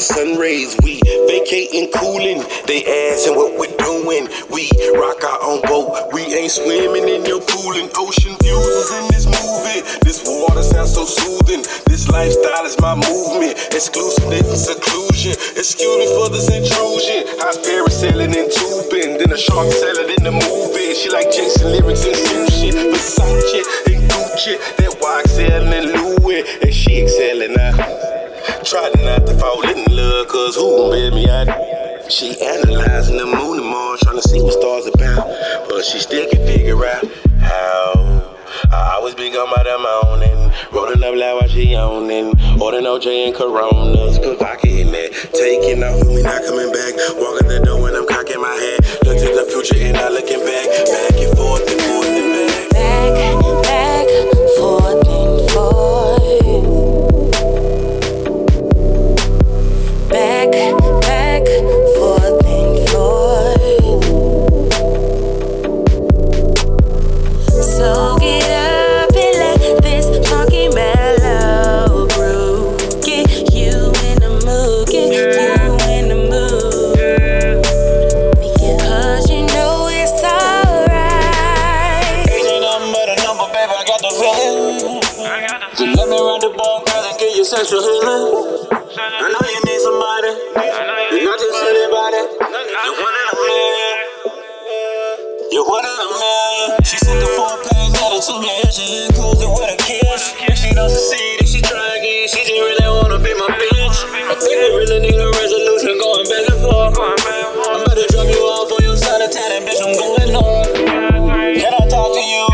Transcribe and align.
the 0.00 0.14
sun 0.14 0.40
rays. 0.40 0.72
We 0.80 0.96
vacating, 1.28 1.92
cooling, 1.92 2.40
they 2.64 2.80
asking 3.12 3.36
what 3.36 3.52
we're 3.60 3.76
doing. 3.76 4.32
We 4.48 4.64
rock 4.96 5.20
our 5.20 5.40
own 5.44 5.60
boat, 5.68 6.08
we 6.16 6.24
ain't 6.32 6.50
swimming 6.50 7.04
in 7.04 7.28
your 7.28 7.44
pool. 7.44 7.76
And 7.76 7.92
ocean 8.00 8.32
views 8.40 8.88
in 8.96 9.04
this 9.12 9.28
movie. 9.28 9.84
This 10.00 10.24
water 10.24 10.64
sounds 10.64 10.96
so 10.96 11.04
soothing. 11.04 11.60
This 11.84 12.08
lifestyle 12.08 12.64
is 12.64 12.80
my 12.80 12.96
movement. 12.96 13.60
Exclusiveness 13.76 14.48
and 14.48 14.62
seclusion. 14.72 15.36
Excuse 15.60 15.96
me 16.00 16.06
for 16.16 16.32
this 16.32 16.48
intrusion. 16.48 17.28
High 17.36 17.60
spirit 17.60 17.92
selling 17.92 18.32
and 18.32 18.48
tubing. 18.48 19.20
Then 19.20 19.36
a 19.36 19.36
shark 19.36 19.68
selling 19.68 20.08
in 20.16 20.24
the 20.24 20.32
movie. 20.32 20.96
She 20.96 21.12
like 21.12 21.28
Jason 21.28 21.76
lyrics 21.76 22.08
and 22.08 22.16
sushi. 22.16 22.72
Versace 22.72 23.60
and 23.92 24.00
Gucci. 24.08 24.56
That 24.80 24.96
YSL 24.96 25.68
and 25.68 25.86
Louis. 25.92 26.40
And 26.64 26.72
cause 30.30 30.54
who 30.54 30.76
gon' 30.76 30.90
bail 30.92 31.10
me 31.14 31.28
out? 31.28 31.48
She 32.10 32.40
analyzing 32.40 33.16
the 33.16 33.26
moon 33.26 33.58
and 33.58 33.66
Mars, 33.66 34.00
trying 34.00 34.16
to 34.16 34.28
see 34.28 34.40
what 34.40 34.54
stars 34.54 34.86
about. 34.86 35.26
But 35.68 35.84
she 35.84 35.98
still 35.98 36.28
can 36.30 36.46
figure 36.46 36.84
out 36.86 37.04
how. 37.40 38.36
I 38.70 38.94
always 38.94 39.14
be 39.14 39.30
gone 39.32 39.50
by 39.54 39.62
the 39.64 39.78
morning, 39.78 40.52
rolling 40.72 41.02
up 41.02 41.14
loud 41.14 41.40
while 41.40 41.48
she 41.48 41.74
owning. 41.74 42.34
Ordering 42.60 42.84
OJ 42.84 43.26
and 43.26 43.34
Coronas, 43.34 44.18
provocating 44.18 44.92
that. 44.92 45.10
Taking 45.34 45.82
off 45.82 45.98
with 45.98 46.14
me, 46.14 46.22
not 46.22 46.42
coming 46.46 46.70
back. 46.70 46.94
Walking 47.18 47.48
the 47.48 47.62
door 47.64 47.82
when 47.82 47.94
I'm 47.94 48.06
cocking 48.06 48.40
my 48.40 48.54
head. 48.54 48.80
Look 49.02 49.18
to 49.18 49.34
the 49.34 49.46
future 49.50 49.82
and 49.82 49.94
not 49.94 50.12
looking 50.12 50.44
back. 50.46 50.66
Back 50.86 51.18
and 51.18 51.36
forth 51.36 51.89
the 86.40 86.48
ball, 86.56 86.80
girl, 86.88 87.04
and 87.04 87.18
get 87.20 87.36
you 87.36 87.44
sexual 87.44 87.84
healing. 87.84 88.64
I 88.96 89.28
know 89.28 89.44
you 89.44 89.60
need 89.68 89.80
somebody. 89.84 90.32
You're 91.12 91.28
not 91.28 91.36
just 91.36 91.60
anybody. 91.68 92.20
You're 92.40 92.96
one 92.96 93.12
in 93.12 93.26
a 93.28 93.36
million. 93.44 93.96
You're 95.52 95.68
one 95.68 95.84
in 95.84 95.98
a 96.00 96.08
million. 96.16 96.68
She 96.80 96.96
sent 96.96 97.20
the 97.20 97.28
four 97.36 97.60
page 97.60 97.92
letter 97.92 98.20
to 98.24 98.34
me 98.40 98.48
and 98.64 98.72
she 98.72 99.04
enclosed 99.04 99.44
it 99.44 99.52
with 99.52 99.68
a 99.68 99.76
kiss. 99.84 100.32
If 100.48 100.56
she 100.56 100.72
don't 100.72 100.88
succeed, 100.88 101.44
if 101.44 101.48
she 101.52 101.60
try 101.60 102.00
again, 102.00 102.24
she 102.24 102.40
just 102.40 102.56
really 102.56 102.88
wanna 102.88 103.20
be 103.20 103.36
my 103.36 103.50
bitch. 103.60 104.00
I 104.08 104.32
think 104.40 104.56
we 104.64 104.68
really 104.80 105.00
need 105.12 105.20
a 105.20 105.28
resolution 105.36 105.92
going 106.00 106.24
back 106.24 106.44
and 106.48 106.60
forth. 106.64 106.96
I'm 107.68 107.84
about 107.84 108.00
to 108.00 108.06
drop 108.08 108.28
you 108.32 108.40
off 108.48 108.72
on 108.72 108.80
your 108.80 108.96
side 108.96 109.20
of 109.20 109.28
town 109.28 109.60
and 109.60 109.68
bitch, 109.68 109.80
I'm 109.84 109.92
going 109.92 110.32
north. 110.32 110.72
Can 110.72 111.68
I 111.68 111.84
talk 111.84 112.16
to 112.16 112.22
you? 112.24 112.49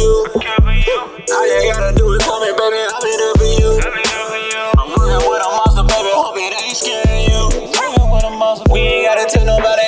You? 0.00 0.26
All 0.32 1.46
you 1.46 1.72
gotta 1.72 1.92
do 1.96 2.12
is 2.12 2.22
call 2.24 2.40
me, 2.40 2.50
baby. 2.56 2.80
I'll 2.88 3.02
be 3.04 3.12
there 3.20 3.34
for 3.36 3.50
you. 3.60 3.70
I'm 4.80 4.88
working 4.96 5.22
with 5.28 5.44
a 5.44 5.50
monster, 5.52 5.84
baby. 5.84 6.10
Hope 6.16 6.36
it 6.36 6.56
ain't 6.56 6.76
scaring 6.76 7.28
you. 7.28 7.40
We 8.72 8.80
ain't 8.80 9.06
gotta 9.06 9.26
tell 9.28 9.44
nobody, 9.46 9.79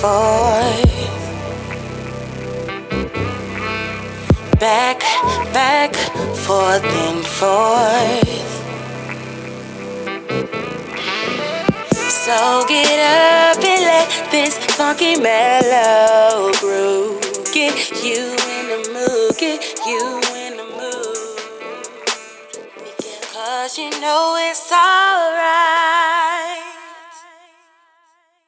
forth. 0.00 0.86
Back, 4.60 5.00
back, 5.52 5.94
forth 6.46 6.84
and 6.84 7.26
forth. 7.26 8.48
So 11.98 12.64
get 12.68 13.00
up 13.00 13.64
and 13.64 13.82
let 13.90 14.08
this 14.30 14.56
funky 14.76 15.16
mellow 15.18 16.52
groove 16.60 17.20
get 17.52 17.90
you 18.04 18.36
in 18.54 18.64
the 18.72 18.80
mood, 18.94 19.36
get 19.36 19.62
you 19.84 20.20
in 20.44 20.56
the 20.58 20.68
mood. 20.78 21.38
Cause 23.32 23.76
you 23.76 23.90
know 24.00 24.36
it's 24.48 24.70
alright. 24.70 25.97